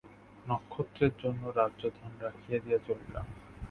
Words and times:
নক্ষত্রের 0.45 1.13
জন্য 1.19 1.41
রাজ্য 1.55 1.81
ধন 1.89 2.11
রাখিয়া 2.21 2.59
দিয়া 2.59 2.79
চলিলাম। 2.87 3.25